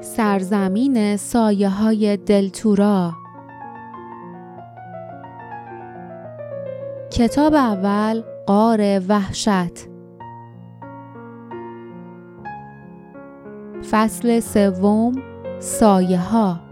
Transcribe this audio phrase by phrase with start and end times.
[0.00, 3.12] سرزمین سایه های دلتورا.
[7.12, 9.88] کتاب اول قار وحشت.
[13.90, 15.12] فصل سوم
[15.58, 16.65] سایه ها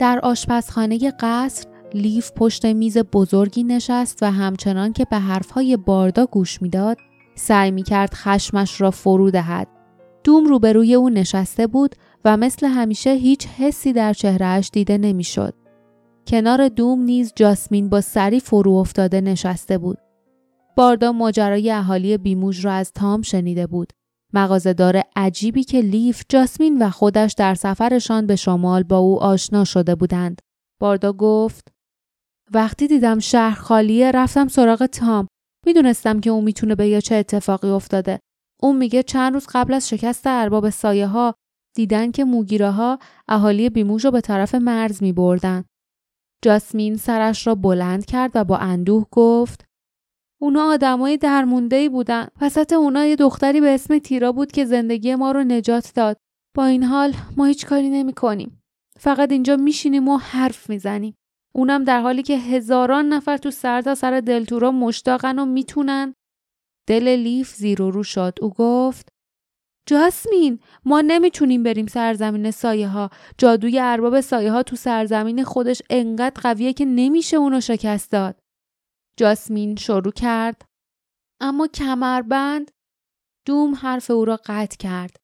[0.00, 6.62] در آشپزخانه قصر لیف پشت میز بزرگی نشست و همچنان که به حرفهای باردا گوش
[6.62, 6.96] می‌داد
[7.34, 9.68] سعی می‌کرد خشمش را فرو دهد
[10.24, 15.54] دوم روبروی او نشسته بود و مثل همیشه هیچ حسی در چهرهش دیده نمی‌شد.
[16.26, 19.98] کنار دوم نیز جاسمین با سری فرو افتاده نشسته بود.
[20.76, 23.92] باردا ماجرای اهالی بیموج را از تام شنیده بود.
[24.32, 29.94] مغازهدار عجیبی که لیف، جاسمین و خودش در سفرشان به شمال با او آشنا شده
[29.94, 30.38] بودند.
[30.80, 31.68] باردا گفت
[32.52, 35.26] وقتی دیدم شهر خالیه رفتم سراغ تام.
[35.66, 38.18] می‌دونستم که اون می‌تونه به چه اتفاقی افتاده.
[38.62, 41.34] اون میگه چند روز قبل از شکست ارباب سایه ها
[41.76, 45.64] دیدن که موگیره ها اهالی بیموش رو به طرف مرز می بردن.
[46.44, 49.64] جاسمین سرش را بلند کرد و با اندوه گفت
[50.42, 52.28] اونا آدمای درمونده ای بودن.
[52.40, 56.16] وسط اونا یه دختری به اسم تیرا بود که زندگی ما رو نجات داد.
[56.56, 58.62] با این حال ما هیچ کاری نمی کنیم.
[58.98, 61.14] فقط اینجا میشینیم و حرف می‌زنیم.
[61.54, 66.14] اونم در حالی که هزاران نفر تو سر تا سر دلتورا مشتاقن و می‌تونن
[66.88, 69.08] دل لیف زیر و رو شد او گفت
[69.86, 76.40] جاسمین ما نمی‌تونیم بریم سرزمین سایه ها جادوی ارباب سایه ها تو سرزمین خودش انقدر
[76.42, 78.39] قویه که نمیشه اونو شکست داد
[79.16, 80.64] جاسمین شروع کرد.
[81.40, 82.70] اما کمربند
[83.46, 85.16] دوم حرف او را قطع کرد.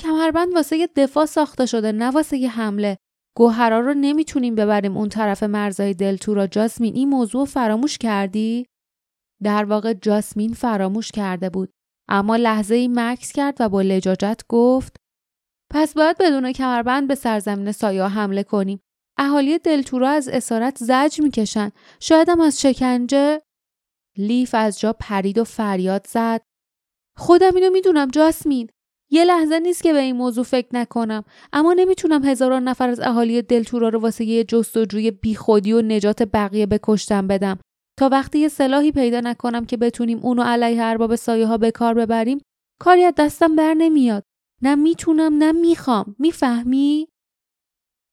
[0.00, 2.98] کمربند واسه دفاع ساخته شده نه واسه حمله.
[3.36, 8.66] گوهرا رو نمی‌تونیم ببریم اون طرف مرزای دلتورا جاسمین این موضوع فراموش کردی؟
[9.42, 11.72] در واقع جاسمین فراموش کرده بود.
[12.08, 14.96] اما لحظه ای مکس کرد و با لجاجت گفت
[15.72, 18.80] پس باید بدون کمربند به سرزمین سایا حمله کنیم.
[19.18, 21.70] اهالی دلتورا از اسارت زج می‌کشن.
[22.00, 23.42] شاید از شکنجه
[24.16, 26.42] لیف از جا پرید و فریاد زد.
[27.16, 28.68] خودم اینو می‌دونم جاسمین.
[29.10, 33.42] یه لحظه نیست که به این موضوع فکر نکنم اما نمی‌تونم هزاران نفر از اهالی
[33.42, 37.58] دلتورا رو واسه یه جستجوی بیخودی و نجات بقیه بکشتم بدم
[37.98, 41.94] تا وقتی یه سلاحی پیدا نکنم که بتونیم اونو علیه ارباب سایه ها به کار
[41.94, 42.40] ببریم
[42.80, 44.22] کاری از دستم بر نمیاد
[44.62, 47.08] نه می‌تونم نه می‌خوام می‌فهمی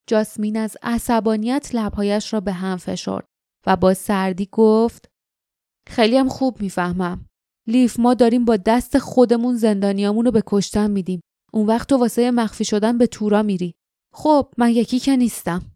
[0.07, 3.25] جاسمین از عصبانیت لبهایش را به هم فشرد
[3.67, 5.09] و با سردی گفت
[5.87, 7.25] خیلی هم خوب می‌فهمم.
[7.67, 11.21] لیف ما داریم با دست خودمون زندانیامون رو به کشتن میدیم.
[11.53, 13.73] اون وقت تو واسه مخفی شدن به تورا میری.
[14.13, 15.71] خب من یکی که نیستم.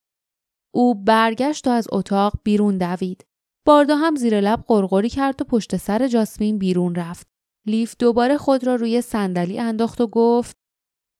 [0.74, 3.26] او برگشت و از اتاق بیرون دوید.
[3.66, 7.28] باردا هم زیر لب قرقری کرد و پشت سر جاسمین بیرون رفت.
[7.66, 10.56] لیف دوباره خود را روی صندلی انداخت و گفت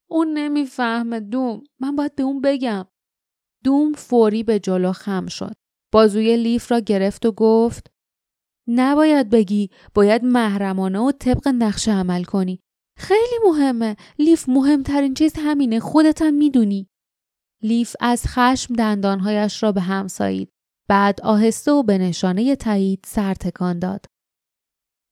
[0.10, 1.64] اون نمی‌فهمه دوم.
[1.80, 2.86] من باید به اون بگم.
[3.64, 5.54] دوم فوری به جلو خم شد.
[5.94, 7.92] بازوی لیف را گرفت و گفت
[8.68, 12.60] نباید بگی باید محرمانه و طبق نقشه عمل کنی.
[12.98, 13.96] خیلی مهمه.
[14.20, 16.88] لیف مهمترین چیز همینه خودتم می‌دونی.
[17.64, 20.50] لیف از خشم دندانهایش را به هم سایید.
[20.90, 24.06] بعد آهسته و به نشانه تایید سر تکان داد.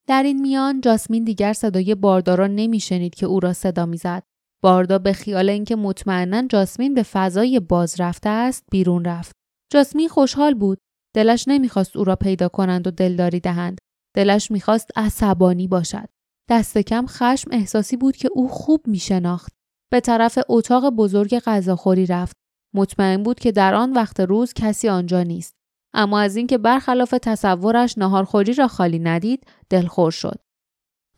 [0.07, 4.23] در این میان جاسمین دیگر صدای باردا را نمیشنید که او را صدا می‌زد.
[4.65, 9.35] باردا به خیال اینکه مطمئنا جاسمین به فضای باز رفته است بیرون رفت.
[9.71, 10.77] جاسمین خوشحال بود.
[11.15, 13.77] دلش نمی‌خواست او را پیدا کنند و دلداری دهند.
[14.15, 16.05] دلش می‌خواست عصبانی باشد.
[16.49, 19.51] دست کم خشم احساسی بود که او خوب میشناخت.
[19.91, 22.35] به طرف اتاق بزرگ غذاخوری رفت.
[22.75, 25.53] مطمئن بود که در آن وقت روز کسی آنجا نیست.
[25.93, 30.39] اما از اینکه برخلاف تصورش ناهارخوری را خالی ندید دلخور شد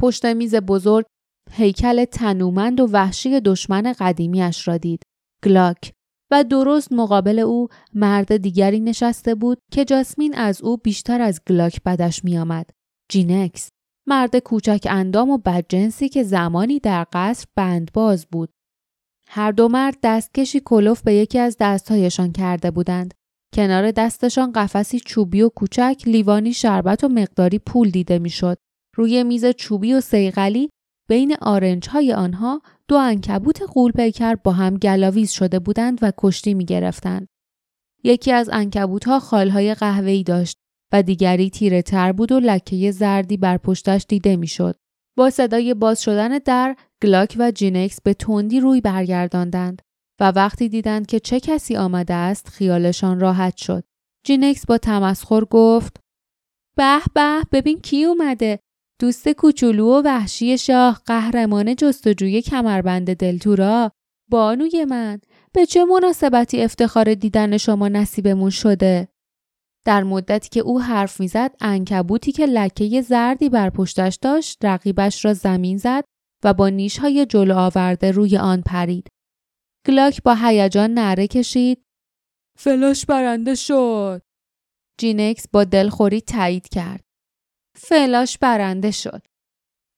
[0.02, 1.06] پشت میز بزرگ
[1.52, 5.04] هیکل تنومند و وحشی دشمن قدیمیش را دید.
[5.44, 5.92] گلاک.
[6.32, 11.84] و درست مقابل او مرد دیگری نشسته بود که جاسمین از او بیشتر از گلاک
[11.84, 12.70] بدش میآمد.
[13.10, 13.70] جینکس.
[14.08, 18.50] مرد کوچک اندام و بدجنسی که زمانی در قصر بندباز بود.
[19.30, 23.14] هر دو مرد دستکشی کلوف به یکی از دستهایشان کرده بودند.
[23.54, 28.58] کنار دستشان قفسی چوبی و کوچک لیوانی شربت و مقداری پول دیده می‌شد.
[28.96, 30.70] روی میز چوبی و صیقلی
[31.08, 36.66] بین آرنج های آنها دو عنکبوت غول‌پیکر با هم گلاویز شده بودند و کشتی می
[36.66, 37.28] گرفتند.
[38.04, 40.58] یکی از عنکبوت ها خالهای قهوه‌ای داشت
[40.94, 44.76] و دیگری تیره تر بود و لکه زردی بر پشتش دیده می‌شد.
[45.18, 49.82] با صدای باز شدن در گلاک و جینکس به تندی روی برگرداندند
[50.20, 53.84] و وقتی دیدند که چه کسی آمده است خیالشان راحت شد.
[54.26, 55.98] جینکس با تمسخر گفت
[56.78, 58.60] به به ببین کی اومده
[59.00, 63.92] دوست کوچولو و وحشی شاه قهرمان جستجوی کمربند دلتورا
[64.30, 65.20] بانوی من
[65.54, 69.08] به چه مناسبتی افتخار دیدن شما نصیبمون شده؟
[69.86, 75.34] در مدتی که او حرف می‌زد انکبوتی که لکه زردی بر پشتش داشت رقیبش را
[75.34, 76.04] زمین زد
[76.44, 79.08] و با نیشهای جلو آورده روی آن پرید.
[79.88, 81.84] گلاک با هیجان نعره کشید.
[82.60, 84.22] فلاش برنده شد.
[85.00, 87.07] جینکس با دلخوری تایید کرد.
[87.78, 89.22] فلاش برنده شد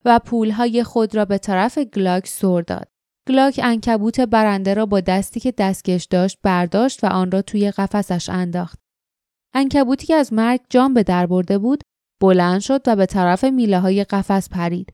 [0.04, 2.88] و پولهای خود را به طرف گلاک سر داد.
[3.28, 8.28] گلاک عنکبوت برنده را با دستی که دستکش داشت برداشت و آن را توی قفسش
[8.28, 8.78] انداخت.
[9.54, 11.82] عنکبوتی که از مرگ جان به در برده بود
[12.20, 14.92] بلند شد و به طرف میله های قفس پرید.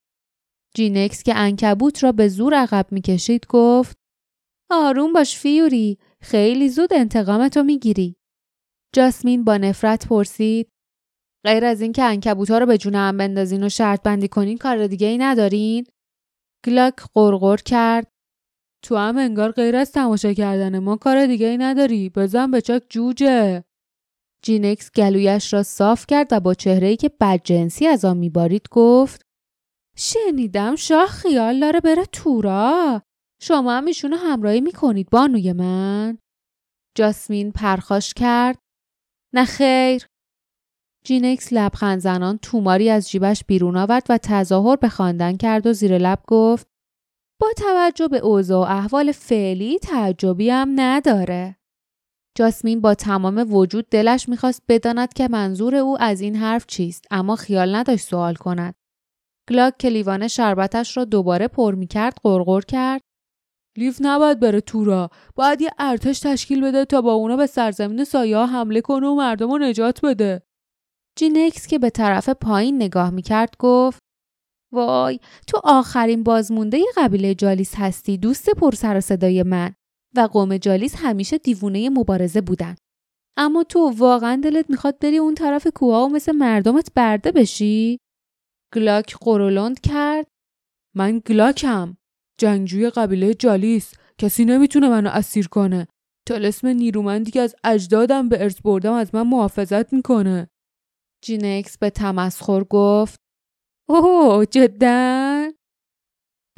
[0.74, 3.96] جینکس که عنکبوت را به زور عقب می‌کشید گفت
[4.70, 8.16] آروم باش فیوری خیلی زود انتقامتو می‌گیری.
[8.94, 10.68] جاسمین با نفرت پرسید
[11.46, 15.06] غیر از اینکه ها رو به جون هم بندازین و شرط بندی کنین کار دیگه
[15.06, 15.86] ای ندارین؟
[16.66, 18.06] گلاک غرغر کرد.
[18.84, 22.10] تو هم انگار غیر از تماشا کردن ما کار دیگه ای نداری.
[22.10, 23.64] بزن به چاک جوجه.
[24.42, 29.22] جینکس گلویش را صاف کرد و با چهره‌ای که بدجنسی از آن میبارید گفت
[29.96, 33.02] شنیدم شاه خیال داره بره تورا.
[33.42, 36.18] شما هم ایشونو همراهی می‌کنید بانوی من.
[36.96, 38.58] جاسمین پرخاش کرد.
[39.34, 40.06] نه خیر.
[41.06, 45.98] جینکس لبخند زنان توماری از جیبش بیرون آورد و تظاهر به خواندن کرد و زیر
[45.98, 46.66] لب گفت
[47.40, 51.56] با توجه به اوضاع و احوال فعلی تعجبی هم نداره.
[52.36, 57.36] جاسمین با تمام وجود دلش می‌خواست بداند که منظور او از این حرف چیست اما
[57.36, 58.74] خیال نداشت سوال کند.
[59.50, 63.00] گلاک که لیوان شربتش را دوباره پر می‌کرد قرقر کرد
[63.76, 68.38] لیف نباید بره تورا باید یه ارتش تشکیل بده تا با اونا به سرزمین سایه
[68.38, 70.45] حمله کنه و مردم رو نجات بده
[71.16, 73.98] جینکس که به طرف پایین نگاه می‌کرد گفت
[74.72, 79.74] وای تو آخرین بازمونده قبیله جالیس هستی دوست پر سر صدای من.
[80.16, 82.74] و قوم جالیس همیشه دیوونه مبارزه بودن.
[83.38, 87.98] اما تو واقعا دلت می‌خواد بری اون طرف کوها و مثل مردمت برده بشی؟
[88.74, 90.26] گلاک قرولند کرد.
[90.96, 91.96] من گلاکم.
[92.40, 93.94] جنگجوی قبیله جالیس.
[94.18, 95.88] کسی نمی‌تونه منو اسیر کنه.
[96.28, 100.48] تلسم نیرومندی که از اجدادم به ارث بردم از من محافظت می‌کنه.
[101.26, 103.20] جینکس به تمسخر گفت
[103.88, 105.50] اوه جدا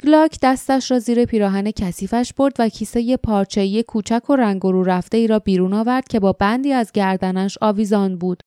[0.03, 4.83] گلاک دستش را زیر پیراهن کثیفش برد و کیسه یه پارچه‌ای کوچک و رنگ رو
[4.83, 8.43] رفته ای را بیرون آورد که با بندی از گردنش آویزان بود.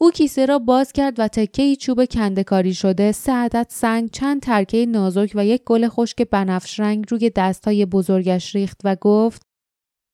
[0.00, 4.86] او کیسه را باز کرد و تکه چوب کندکاری شده، سه عدد سنگ، چند ترکه
[4.86, 9.42] نازک و یک گل خشک بنفش رنگ روی دستهای بزرگش ریخت و گفت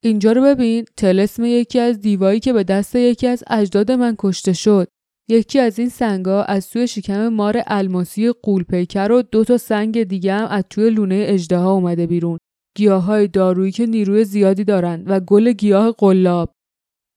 [0.05, 4.53] اینجا رو ببین تلسم یکی از دیوایی که به دست یکی از اجداد من کشته
[4.53, 4.89] شد.
[5.31, 10.35] یکی از این سنگا از توی شکم مار الماسی قولپیکر و دو تا سنگ دیگه
[10.35, 12.39] هم از توی لونه اجدها اومده بیرون.
[12.79, 16.53] های دارویی که نیروی زیادی دارن و گل گیاه قلاب.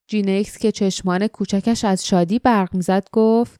[0.09, 3.55] جینکس که چشمان کوچکش از شادی برق می‌زد گفت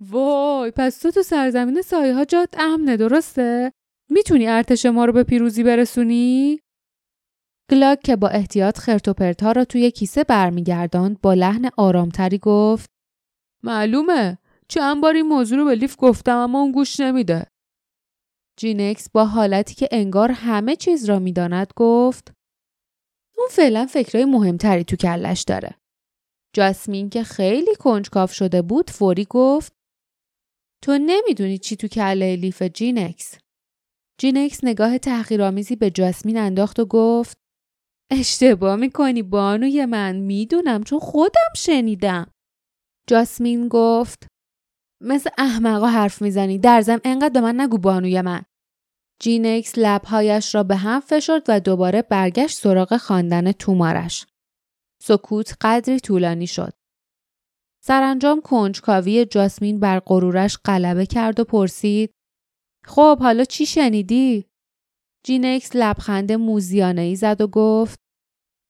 [0.00, 3.72] وای پس تو تو سرزمین سایه ها جات امنه درسته؟
[4.10, 6.58] می‌تونی ارتش ما رو به پیروزی برسونی؟
[7.70, 12.93] گلاک که با احتیاط خرت ها را توی کیسه برمیگرداند با لحن آرامتری گفت
[13.64, 17.46] معلومه چند بار این موضوع رو به لیف گفتم اما اون گوش نمیده.
[18.58, 22.32] جینکس با حالتی که انگار همه چیز را می‌داند گفت
[23.38, 25.74] اون فعلا فکرهای مهمتری تو کلش داره.
[26.52, 29.72] جاسمین که خیلی کنجکاو شده بود فوری گفت
[30.84, 33.38] تو نمی‌دونی چی تو کله لیف جینکس.
[34.20, 37.36] جینکس نگاه تحقیرآمیزی به جاسمین انداخت و گفت
[38.12, 42.33] اشتباه می‌کنی بانوی من می‌دونم چون خودم شنیدم.
[43.08, 44.26] جاسمین گفت
[45.02, 46.58] مثل احمقا حرف می‌زنی.
[46.58, 48.42] در ضمن انقدر به من نگو بانوی من.
[49.20, 54.26] جینکس لبهایش را به هم فشرد و دوباره برگشت سراغ خواندن تومارش.
[55.02, 56.72] سکوت قدری طولانی شد.
[57.84, 62.10] سرانجام کنجکاوی جاسمین بر غرورش غلبه کرد و پرسید
[62.84, 64.46] خب حالا چی شنیدی؟
[65.26, 67.98] جینکس لبخند موذیانه ای زد و گفت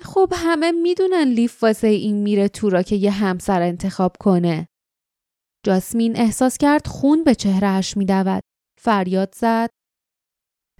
[0.02, 4.68] خب همه می‌دونن لیف واسه این میره تورا که یه همسر انتخاب کنه.
[5.66, 8.42] جاسمین احساس کرد خون به چهرهش میدود.
[8.80, 9.70] فریاد زد.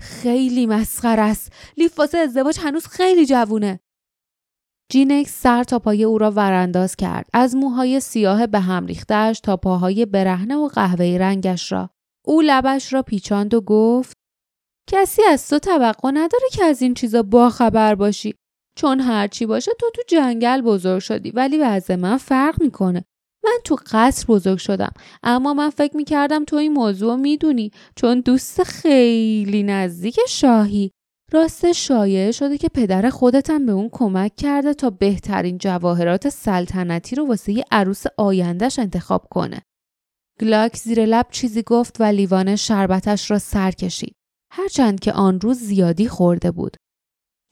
[0.01, 1.53] خیلی مسخر است.
[1.77, 3.81] لیف واسه ازدواج هنوز خیلی جوونه.
[4.93, 7.29] جینکس سر تا پای او را ورانداز کرد.
[7.33, 11.91] از موهای سیاه به هم ریختش تا پاهای برهنه و قهوه‌ای رنگش را.
[12.27, 14.17] او لبش را پیچاند و گفت
[14.91, 18.35] کسی از تو توقع نداره که از این چیزا باخبر باشی
[18.77, 23.05] چون هرچی باشه تو تو جنگل بزرگ شدی ولی وضع من فرق می‌کنه
[23.45, 28.63] من تو قصر بزرگ شدم اما من فکر می‌کردم تو این موضوع می‌دونی چون دوست
[28.63, 30.91] خیلی نزدیک شاهی
[31.33, 37.27] راست شایعه شده که پدر خودتم به اون کمک کرده تا بهترین جواهرات سلطنتی رو
[37.27, 39.63] واسه یه عروس آیندهش انتخاب کنه.
[40.41, 44.15] گلاک زیر لب چیزی گفت و لیوان شربتش را سر کشید.
[44.53, 46.77] هرچند که آن روز زیادی خورده بود.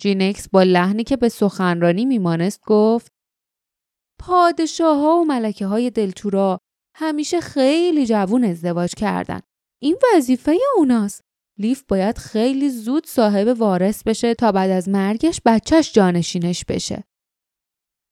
[0.03, 3.13] جینکس با لحنی که به سخنرانی میمانست گفت
[4.19, 6.59] پادشاه ها و ملکه های دلتورا
[6.97, 9.41] همیشه خیلی جوون ازدواج کردن.
[9.83, 11.21] این وظیفه اوناست.
[11.59, 17.05] لیف باید خیلی زود صاحب وارث بشه تا بعد از مرگش بچهش جانشینش بشه.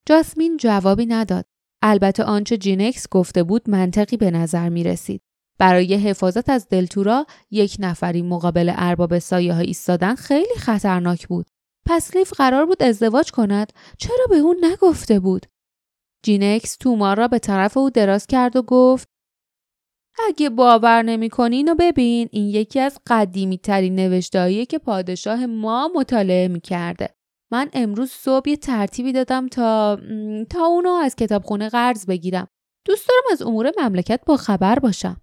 [0.07, 1.45] جاسمین جوابی نداد.
[1.81, 5.21] البته آنچه جینکس گفته بود منطقی به نظر می رسید.
[5.59, 11.47] برای حفاظت از دلتورا یک نفری مقابل ارباب سایه ها ایستادن خیلی خطرناک بود.
[11.85, 15.45] پس لیف قرار بود ازدواج کند چرا به اون نگفته بود؟
[16.23, 19.07] جینکس تومار را به طرف او دراز کرد و گفت
[20.27, 26.47] اگه باور نمی‌کنین و ببین این یکی از قدیمی ترین نوشتهایی که پادشاه ما مطالعه
[26.47, 27.15] می‌کرده.
[27.51, 29.99] من امروز صبح یه ترتیبی دادم تا
[30.49, 32.47] تا اونو از کتابخونه قرض بگیرم.
[32.87, 35.21] دوست دارم از امور مملکت با خبر باشم.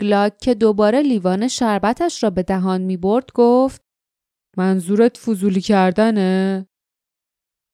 [0.00, 3.85] گلاک که دوباره لیوان شربتش را به دهان می برد گفت
[4.58, 6.66] منظورت فضولی کردنه؟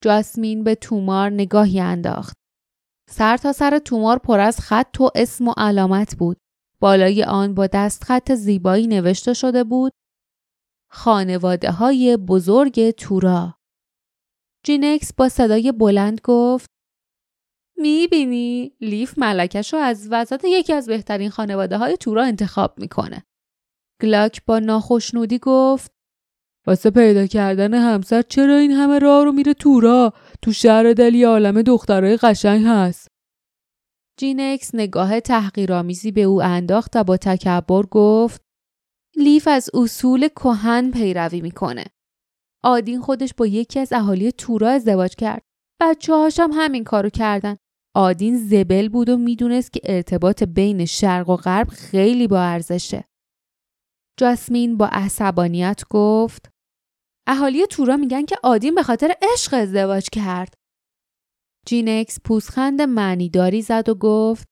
[0.04, 2.36] جاسمین به تومار نگاهی انداخت.
[3.10, 6.36] سر تا سر تومار پر از خط و اسم و علامت بود.
[6.80, 9.92] بالای آن با دست خط زیبایی نوشته شده بود
[10.90, 13.54] خانواده های بزرگ تورا.
[14.64, 16.70] جینکس با صدای بلند گفت
[17.76, 23.22] می‌بینی لیف ملکش رو از وسط یکی از بهترین خانواده های تورا انتخاب می‌کنه.
[24.00, 25.92] گلاک با ناخشنودی گفت
[26.66, 31.62] واسه پیدا کردن همسر چرا این همه راه رو میره تورا تو شهر دلی عالم
[31.62, 33.08] دخترای قشنگ هست.
[34.18, 38.42] جینکس نگاه تحقیرآمیزی به او انداخت و با تکبر گفت
[39.16, 41.84] لیف از اصول کهن پیروی می‌کنه.
[42.64, 45.42] آدین خودش با یکی از اهالی تورا ازدواج کرد.
[45.80, 47.56] بچه هاشم همین کارو کردن.
[47.94, 53.04] آدین زبل بود و می‌دونست که ارتباط بین شرق و غرب خیلی با ارزشه.
[54.18, 56.48] جاسمین با عصبانیت گفت
[57.26, 60.54] اهالی تورا میگن که آدین به خاطر عشق ازدواج کرد.
[61.66, 64.48] جینکس پوزخند معنیداری زد و گفت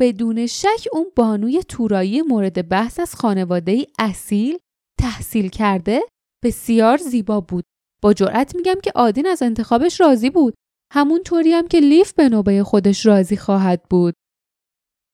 [0.00, 4.58] بدون شک اون بانوی تورایی مورد بحث از خانواده اصیل
[5.00, 6.00] تحصیل کرده
[6.44, 7.64] بسیار زیبا بود.
[8.02, 10.54] با جرأت میگم که آدین از انتخابش راضی بود.
[10.92, 14.14] همون طوری هم که لیف به نوبه خودش راضی خواهد بود.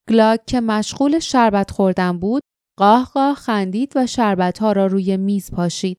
[0.08, 2.42] گلاک که مشغول شربت خوردن بود
[2.78, 5.98] قاه قاه خندید و شربت ها را روی میز پاشید.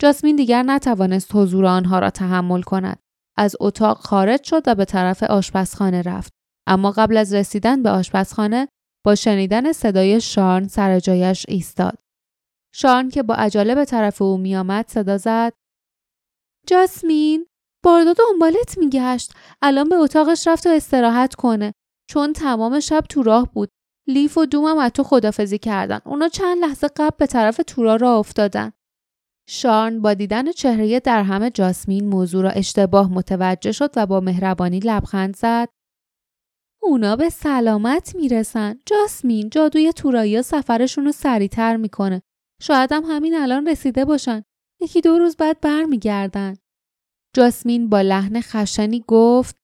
[0.00, 2.98] جاسمین دیگر نتوانست حضور آنها را تحمل کند.
[3.36, 6.32] از اتاق خارج شد و به طرف آشپزخانه رفت.
[6.66, 8.68] اما قبل از رسیدن به آشپزخانه
[9.04, 11.98] با شنیدن صدای شارن سر جایش ایستاد.
[12.74, 15.52] شارن که با عجله به طرف او میآمد صدا زد
[16.66, 17.46] جاسمین
[17.84, 21.72] بارداد دنبالت میگشت الان به اتاقش رفت و استراحت کنه
[22.10, 23.70] چون تمام شب تو راه بود
[24.08, 28.18] لیف و دومم از تو خدافزی کردن اونا چند لحظه قبل به طرف تورا را
[28.18, 28.72] افتادن
[29.48, 34.80] شارن با دیدن چهره در همه جاسمین موضوع را اشتباه متوجه شد و با مهربانی
[34.80, 35.68] لبخند زد.
[36.82, 38.78] اونا به سلامت می‌رسن.
[38.86, 42.22] جاسمین جادوی تورایی سفرشون رو سریعتر می‌کنه.
[42.62, 44.42] شاید هم همین الان رسیده باشن.
[44.80, 46.56] یکی دو روز بعد برمیگردن.
[47.36, 49.56] جاسمین با لحن خشنی گفت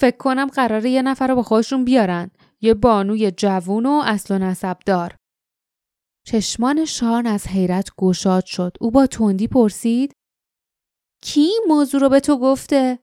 [0.00, 2.30] فکر کنم قراره یه نفر رو با خودشون بیارن.
[2.62, 5.16] یه بانوی جوون و اصل و نسب دار.
[6.26, 8.76] چشمان شارن از حیرت گشاد شد.
[8.80, 10.12] او با تندی پرسید
[11.22, 12.98] کی موضوع رو به تو گفته؟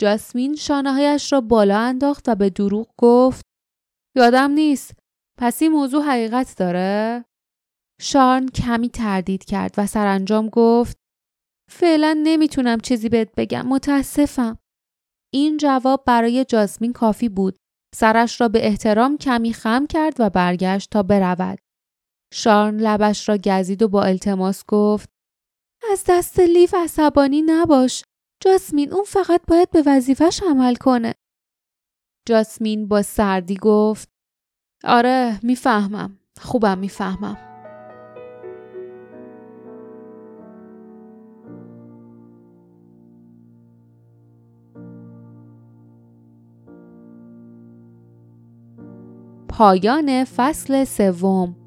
[0.00, 3.42] جاسمین شانههایش را بالا انداخت و به دروغ گفت
[4.16, 4.94] یادم نیست.
[5.38, 7.24] پس این موضوع حقیقت داره؟
[8.00, 10.96] شارن کمی تردید کرد و سرانجام گفت
[11.70, 14.58] فعلا نمی‌تونم چیزی بهت بگم متاسفم.
[15.34, 17.56] این جواب برای جاسمین کافی بود.
[17.94, 21.58] سرش را به احترام کمی خم کرد و برگشت تا برود.
[22.32, 25.08] شارن لبش را گزید و با التماس گفت
[25.90, 28.04] از دست لیف عصبانی نباش.
[28.44, 31.14] جاسمین اون فقط باید به وظیفش عمل کنه.
[32.28, 34.08] جاسمین با سردی گفت
[34.84, 36.18] آره می‌فهمم.
[36.40, 37.49] خوبم می‌فهمم.
[49.60, 51.59] پایان فصل سوم.